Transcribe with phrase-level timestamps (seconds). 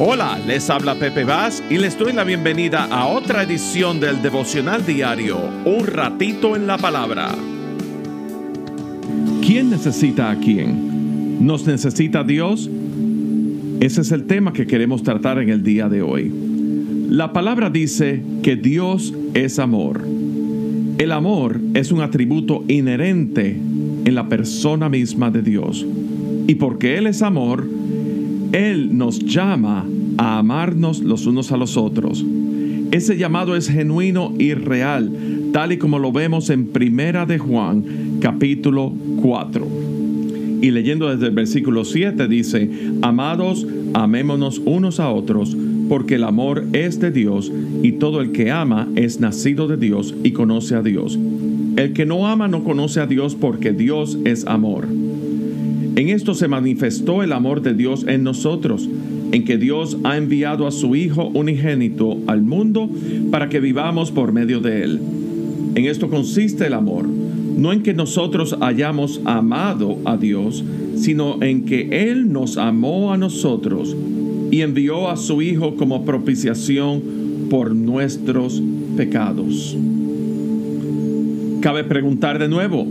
[0.00, 4.86] Hola, les habla Pepe Vaz y les doy la bienvenida a otra edición del devocional
[4.86, 7.34] diario, Un ratito en la palabra.
[9.44, 11.44] ¿Quién necesita a quién?
[11.44, 12.70] ¿Nos necesita Dios?
[13.80, 16.32] Ese es el tema que queremos tratar en el día de hoy.
[17.08, 20.06] La palabra dice que Dios es amor.
[20.98, 23.50] El amor es un atributo inherente
[24.04, 25.84] en la persona misma de Dios.
[26.46, 27.66] Y porque Él es amor,
[28.52, 29.84] Él nos llama
[30.16, 32.24] a amarnos los unos a los otros.
[32.90, 35.10] Ese llamado es genuino y real,
[35.52, 37.84] tal y como lo vemos en Primera de Juan,
[38.20, 39.66] capítulo 4.
[40.62, 42.70] Y leyendo desde el versículo 7 dice,
[43.02, 45.54] Amados, amémonos unos a otros,
[45.88, 50.14] porque el amor es de Dios, y todo el que ama es nacido de Dios
[50.24, 51.18] y conoce a Dios.
[51.76, 54.88] El que no ama no conoce a Dios porque Dios es amor.
[55.98, 58.88] En esto se manifestó el amor de Dios en nosotros,
[59.32, 62.88] en que Dios ha enviado a su Hijo unigénito al mundo
[63.32, 65.00] para que vivamos por medio de Él.
[65.74, 70.62] En esto consiste el amor, no en que nosotros hayamos amado a Dios,
[70.94, 73.96] sino en que Él nos amó a nosotros
[74.52, 77.02] y envió a su Hijo como propiciación
[77.50, 78.62] por nuestros
[78.96, 79.76] pecados.
[81.60, 82.86] Cabe preguntar de nuevo,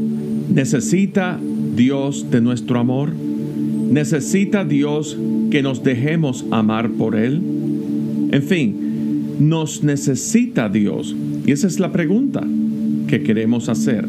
[0.53, 1.39] ¿necesita
[1.77, 3.13] Dios de nuestro amor?
[3.13, 5.17] ¿Necesita Dios
[5.51, 7.39] que nos dejemos amar por Él?
[8.31, 8.75] En fin,
[9.39, 11.15] nos necesita Dios.
[11.45, 12.45] Y esa es la pregunta
[13.07, 14.05] que queremos hacer.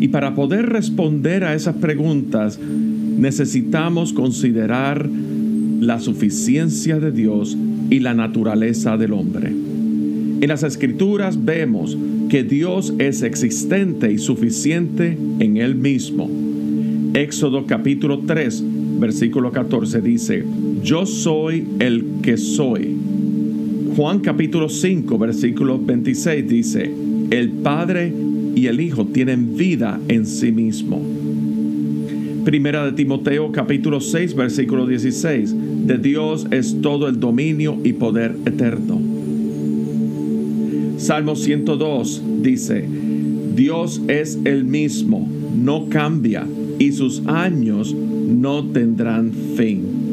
[0.00, 5.08] Y para poder responder a esas preguntas, necesitamos considerar
[5.80, 7.58] la suficiencia de Dios
[7.90, 9.48] y la naturaleza del hombre.
[9.48, 16.37] En las escrituras vemos que Dios es existente y suficiente en Él mismo.
[17.14, 18.64] Éxodo capítulo 3,
[19.00, 20.44] versículo 14 dice,
[20.82, 22.96] Yo soy el que soy.
[23.96, 26.90] Juan capítulo 5, versículo 26 dice,
[27.30, 28.12] El Padre
[28.54, 31.02] y el Hijo tienen vida en sí mismo.
[32.44, 38.36] Primera de Timoteo capítulo 6, versículo 16, De Dios es todo el dominio y poder
[38.44, 39.00] eterno.
[40.98, 42.84] Salmo 102 dice,
[43.54, 46.46] Dios es el mismo, no cambia,
[46.78, 50.08] y sus años no tendrán fin.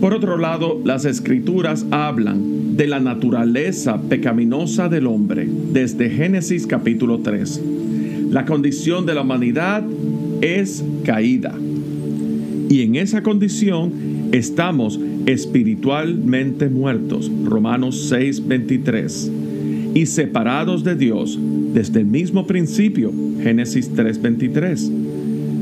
[0.00, 7.20] Por otro lado, las escrituras hablan de la naturaleza pecaminosa del hombre desde Génesis capítulo
[7.20, 7.60] 3.
[8.30, 9.82] La condición de la humanidad
[10.40, 11.54] es caída.
[12.68, 13.92] Y en esa condición
[14.32, 17.30] estamos espiritualmente muertos.
[17.44, 19.30] Romanos 6:23.
[19.94, 21.38] Y separados de Dios
[21.72, 23.12] desde el mismo principio.
[23.42, 24.90] Génesis 3:23.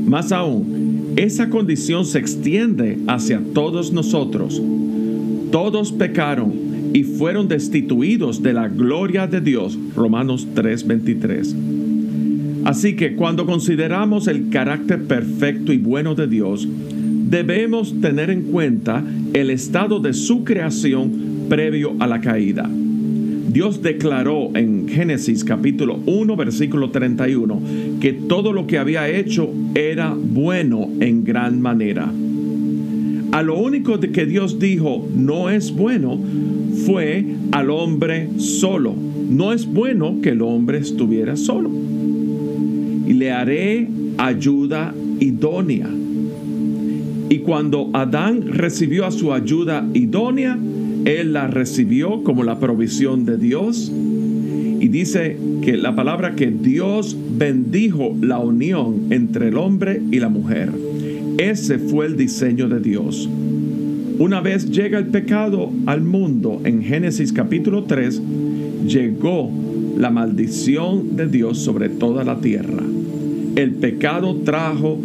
[0.05, 4.61] Más aún, esa condición se extiende hacia todos nosotros.
[5.51, 6.53] Todos pecaron
[6.93, 9.77] y fueron destituidos de la gloria de Dios.
[9.95, 11.55] Romanos 3:23.
[12.65, 16.67] Así que cuando consideramos el carácter perfecto y bueno de Dios,
[17.29, 19.03] debemos tener en cuenta
[19.33, 21.11] el estado de su creación
[21.49, 22.69] previo a la caída.
[23.49, 27.61] Dios declaró en Génesis capítulo 1 versículo 31
[27.99, 32.11] que todo lo que había hecho era bueno en gran manera.
[33.31, 36.19] A lo único de que Dios dijo no es bueno
[36.85, 38.93] fue al hombre solo.
[39.29, 41.69] No es bueno que el hombre estuviera solo.
[43.07, 43.87] Y le haré
[44.17, 45.89] ayuda idónea.
[47.29, 50.57] Y cuando Adán recibió a su ayuda idónea,
[51.05, 53.91] él la recibió como la provisión de Dios.
[54.79, 60.29] Y dice que la palabra que Dios bendijo la unión entre el hombre y la
[60.29, 60.71] mujer.
[61.37, 63.29] Ese fue el diseño de Dios.
[64.19, 68.21] Una vez llega el pecado al mundo en Génesis capítulo 3,
[68.87, 69.49] llegó
[69.97, 72.83] la maldición de Dios sobre toda la tierra.
[73.55, 74.99] El pecado trajo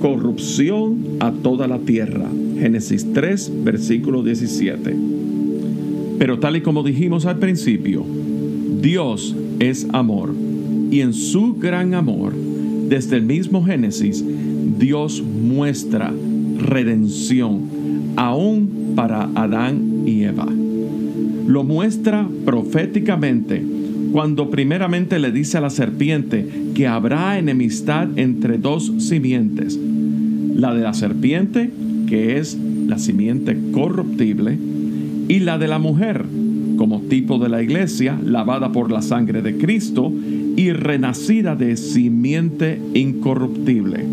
[0.00, 2.26] corrupción a toda la tierra.
[2.58, 5.23] Génesis 3, versículo 17.
[6.18, 8.04] Pero tal y como dijimos al principio,
[8.80, 10.34] Dios es amor.
[10.90, 12.32] Y en su gran amor,
[12.88, 14.24] desde el mismo Génesis,
[14.78, 16.12] Dios muestra
[16.58, 17.62] redención
[18.16, 20.46] aún para Adán y Eva.
[21.46, 23.62] Lo muestra proféticamente
[24.12, 29.78] cuando primeramente le dice a la serpiente que habrá enemistad entre dos simientes.
[30.54, 31.70] La de la serpiente,
[32.06, 32.56] que es
[32.86, 34.56] la simiente corruptible,
[35.28, 36.24] y la de la mujer,
[36.76, 40.12] como tipo de la iglesia, lavada por la sangre de Cristo
[40.56, 44.04] y renacida de simiente incorruptible.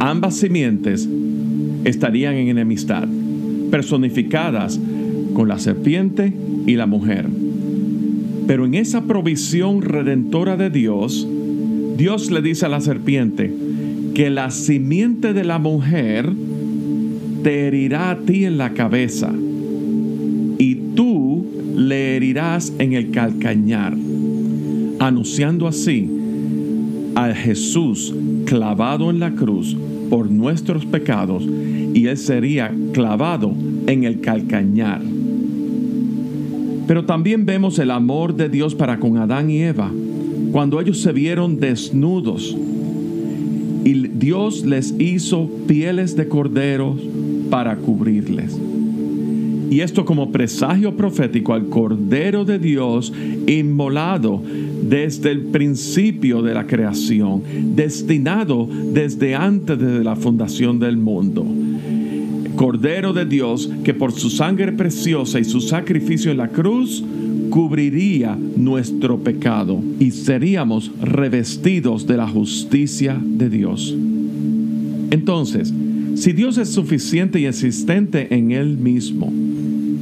[0.00, 1.08] Ambas simientes
[1.84, 3.06] estarían en enemistad.
[3.70, 4.80] personificadas
[5.34, 6.32] con la serpiente
[6.66, 7.26] y la mujer.
[8.46, 11.28] Pero en esa provisión redentora de Dios,
[11.98, 13.52] Dios le dice a la serpiente
[14.14, 16.32] que la simiente de la mujer
[17.42, 19.34] te herirá a ti en la cabeza
[20.58, 21.46] y tú
[21.76, 23.96] le herirás en el calcañar,
[24.98, 26.10] anunciando así
[27.14, 28.14] al Jesús
[28.44, 29.76] clavado en la cruz
[30.10, 31.44] por nuestros pecados
[31.94, 33.52] y él sería clavado
[33.86, 35.00] en el calcañar.
[36.86, 39.90] Pero también vemos el amor de Dios para con Adán y Eva,
[40.52, 42.56] cuando ellos se vieron desnudos
[43.84, 47.00] y Dios les hizo pieles de corderos
[47.50, 48.58] para cubrirles.
[49.70, 53.12] Y esto como presagio profético al Cordero de Dios
[53.46, 54.42] inmolado
[54.82, 57.42] desde el principio de la creación,
[57.74, 61.46] destinado desde antes de la fundación del mundo.
[62.56, 67.04] Cordero de Dios que por su sangre preciosa y su sacrificio en la cruz
[67.50, 73.96] cubriría nuestro pecado y seríamos revestidos de la justicia de Dios.
[75.10, 75.72] Entonces,
[76.16, 79.32] si Dios es suficiente y existente en Él mismo,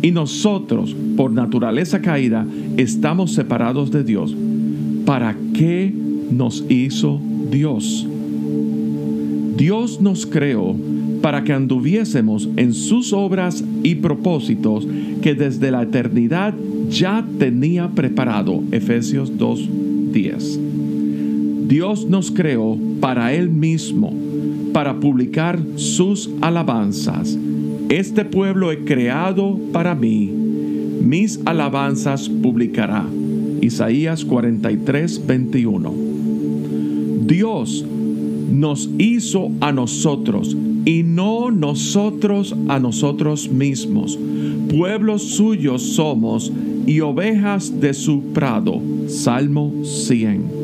[0.02, 2.46] y nosotros, por naturaleza caída,
[2.76, 4.37] estamos separados de Dios,
[5.04, 5.93] ¿para qué
[6.31, 7.20] nos hizo
[7.50, 8.06] Dios?
[9.56, 10.76] Dios nos creó
[11.22, 14.87] para que anduviésemos en sus obras y propósitos
[15.22, 16.54] que desde la eternidad
[16.90, 18.62] ya tenía preparado.
[18.70, 20.58] Efesios 2.10.
[21.69, 24.12] Dios nos creó para Él mismo,
[24.72, 27.37] para publicar sus alabanzas.
[27.88, 33.06] Este pueblo he creado para mí, mis alabanzas publicará.
[33.60, 35.94] Isaías 43, 21.
[37.26, 37.84] Dios
[38.50, 44.18] nos hizo a nosotros y no nosotros a nosotros mismos.
[44.68, 46.52] Pueblos suyos somos
[46.86, 48.80] y ovejas de su prado.
[49.06, 50.56] Salmo 100.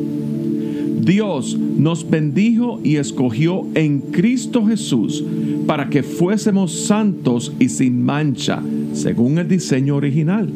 [1.05, 5.23] Dios nos bendijo y escogió en Cristo Jesús
[5.67, 8.61] para que fuésemos santos y sin mancha,
[8.93, 10.49] según el diseño original,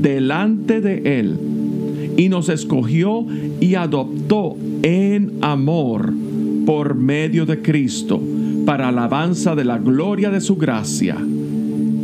[0.00, 1.36] delante de Él.
[2.16, 3.26] Y nos escogió
[3.60, 6.12] y adoptó en amor
[6.66, 8.20] por medio de Cristo
[8.66, 11.16] para alabanza de la gloria de su gracia.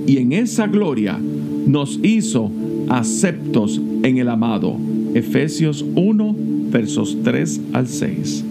[0.06, 1.18] Y en esa gloria
[1.66, 2.50] nos hizo
[2.88, 4.76] aceptos en el amado.
[5.14, 6.36] Efesios 1,
[6.74, 8.44] versos 3 al 6.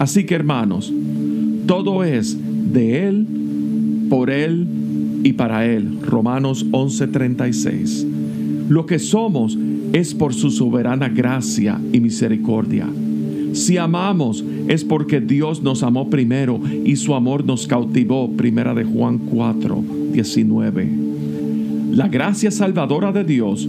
[0.00, 0.92] Así que hermanos,
[1.66, 2.36] todo es
[2.72, 3.26] de Él,
[4.10, 4.66] por Él
[5.22, 6.00] y para Él.
[6.02, 6.66] Romanos
[7.12, 8.06] 36
[8.68, 9.56] Lo que somos
[9.92, 12.88] es por su soberana gracia y misericordia.
[13.52, 18.28] Si amamos es porque Dios nos amó primero y su amor nos cautivó.
[18.32, 20.88] Primera de Juan 4, 19.
[21.92, 23.68] La gracia salvadora de Dios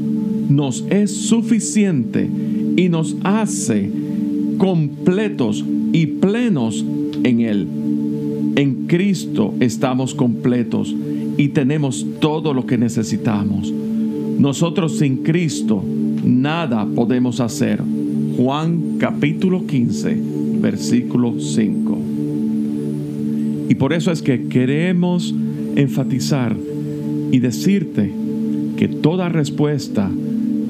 [0.49, 2.29] nos es suficiente
[2.75, 3.89] y nos hace
[4.57, 5.63] completos
[5.93, 6.85] y plenos
[7.23, 7.67] en Él.
[8.55, 10.95] En Cristo estamos completos
[11.37, 13.71] y tenemos todo lo que necesitamos.
[13.71, 15.83] Nosotros sin Cristo
[16.23, 17.81] nada podemos hacer.
[18.37, 20.31] Juan capítulo 15
[20.61, 21.97] versículo 5.
[23.69, 25.33] Y por eso es que queremos
[25.75, 26.55] enfatizar
[27.31, 28.11] y decirte
[28.77, 30.09] que toda respuesta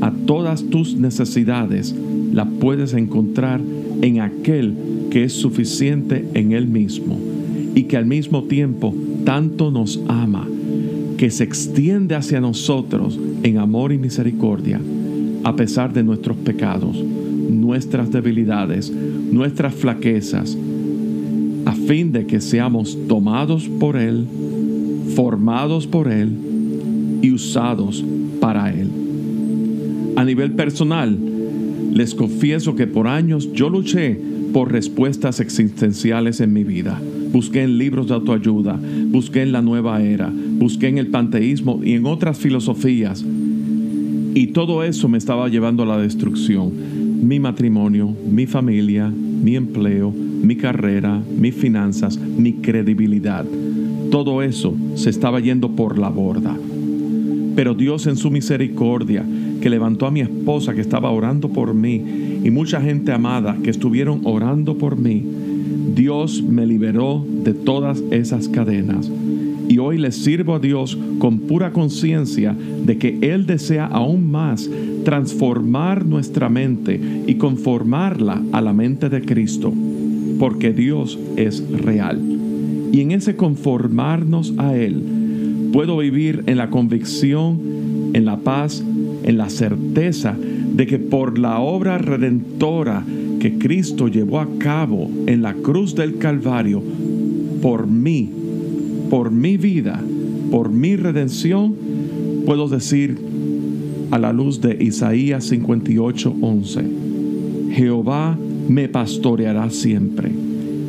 [0.01, 1.96] a todas tus necesidades
[2.34, 3.62] la puedes encontrar
[4.01, 4.75] en aquel
[5.10, 7.17] que es suficiente en Él mismo
[7.75, 8.93] y que al mismo tiempo
[9.24, 10.48] tanto nos ama,
[11.17, 14.79] que se extiende hacia nosotros en amor y misericordia
[15.43, 16.98] a pesar de nuestros pecados
[17.51, 20.58] nuestras debilidades, nuestras flaquezas,
[21.65, 24.25] a fin de que seamos tomados por Él,
[25.15, 26.31] formados por Él
[27.22, 28.03] y usados
[28.39, 28.89] para Él.
[30.21, 31.17] A nivel personal,
[31.95, 34.21] les confieso que por años yo luché
[34.53, 37.01] por respuestas existenciales en mi vida.
[37.31, 41.93] Busqué en libros de autoayuda, busqué en la nueva era, busqué en el panteísmo y
[41.93, 43.25] en otras filosofías.
[44.35, 46.71] Y todo eso me estaba llevando a la destrucción
[47.27, 53.43] mi matrimonio, mi familia, mi empleo, mi carrera, mis finanzas, mi credibilidad.
[54.11, 56.55] Todo eso se estaba yendo por la borda.
[57.55, 59.25] Pero Dios en su misericordia,
[59.62, 63.70] que levantó a mi esposa que estaba orando por mí y mucha gente amada que
[63.70, 65.24] estuvieron orando por mí,
[65.96, 69.10] Dios me liberó de todas esas cadenas
[69.72, 72.53] y hoy le sirvo a Dios con pura conciencia
[72.86, 74.70] de que Él desea aún más
[75.06, 79.74] transformar nuestra mente y conformarla a la mente de Cristo,
[80.39, 82.20] porque Dios es real.
[82.91, 85.01] Y en ese conformarnos a Él,
[85.72, 87.58] puedo vivir en la convicción,
[88.12, 88.84] en la paz,
[89.23, 93.03] en la certeza de que por la obra redentora
[93.39, 96.81] que Cristo llevó a cabo en la cruz del Calvario,
[97.61, 98.29] por mí,
[99.09, 100.01] por mi vida,
[100.51, 101.75] por mi redención,
[102.45, 103.17] puedo decir
[104.11, 106.83] a la luz de Isaías 58:11,
[107.71, 108.37] Jehová
[108.67, 110.31] me pastoreará siempre,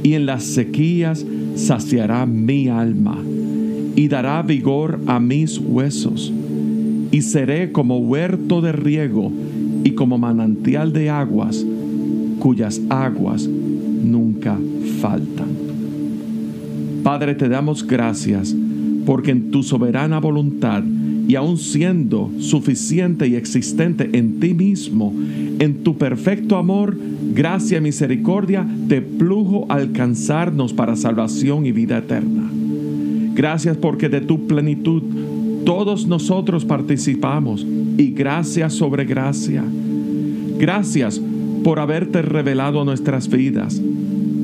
[0.03, 1.25] y en las sequías
[1.55, 3.19] saciará mi alma,
[3.95, 6.33] y dará vigor a mis huesos,
[7.13, 9.31] y seré como huerto de riego
[9.85, 11.65] y como manantial de aguas,
[12.41, 14.59] cuyas aguas nunca
[15.01, 15.49] faltan.
[17.05, 18.57] Padre, te damos gracias
[19.05, 20.83] porque en tu soberana voluntad,
[21.29, 25.15] y aun siendo suficiente y existente en ti mismo,
[25.59, 26.97] en tu perfecto amor,
[27.33, 32.51] gracia y misericordia, te plujo alcanzarnos para salvación y vida eterna.
[33.35, 35.03] Gracias porque de tu plenitud
[35.65, 37.67] todos nosotros participamos
[37.97, 39.65] y gracias sobre gracia.
[40.59, 41.21] Gracias
[41.63, 43.81] por haberte revelado nuestras vidas.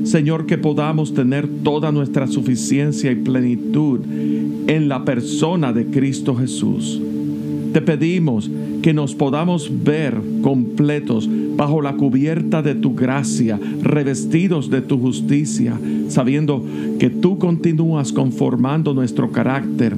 [0.03, 3.99] Señor, que podamos tener toda nuestra suficiencia y plenitud
[4.67, 7.01] en la persona de Cristo Jesús.
[7.73, 8.49] Te pedimos
[8.81, 15.77] que nos podamos ver completos bajo la cubierta de tu gracia, revestidos de tu justicia,
[16.07, 16.65] sabiendo
[16.97, 19.97] que tú continúas conformando nuestro carácter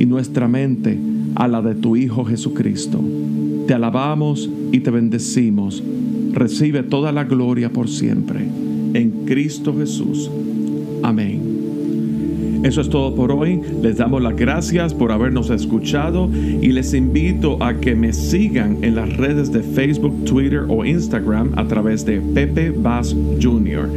[0.00, 0.98] y nuestra mente
[1.36, 2.98] a la de tu Hijo Jesucristo.
[3.66, 5.82] Te alabamos y te bendecimos.
[6.32, 8.40] Recibe toda la gloria por siempre.
[8.94, 10.30] En Cristo Jesús.
[11.02, 11.49] Amén.
[12.62, 13.60] Eso es todo por hoy.
[13.82, 18.96] Les damos las gracias por habernos escuchado y les invito a que me sigan en
[18.96, 23.88] las redes de Facebook, Twitter o Instagram a través de Pepe Bass Jr.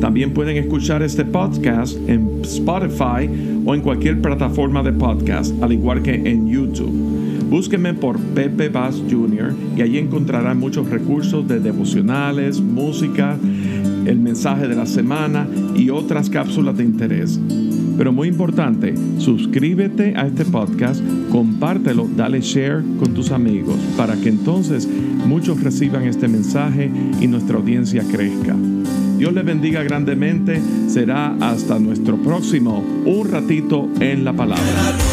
[0.00, 3.28] También pueden escuchar este podcast en Spotify
[3.64, 6.92] o en cualquier plataforma de podcast, al igual que en YouTube.
[7.48, 9.54] Búsquenme por Pepe Bass Jr.
[9.76, 13.36] y allí encontrarán muchos recursos de devocionales, música,
[14.06, 17.40] el mensaje de la semana y otras cápsulas de interés.
[18.00, 24.30] Pero muy importante, suscríbete a este podcast, compártelo, dale share con tus amigos para que
[24.30, 24.88] entonces
[25.26, 26.90] muchos reciban este mensaje
[27.20, 28.56] y nuestra audiencia crezca.
[29.18, 30.62] Dios les bendiga grandemente.
[30.88, 35.09] Será hasta nuestro próximo Un ratito en la palabra.